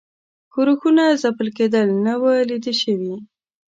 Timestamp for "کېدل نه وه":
1.57-2.33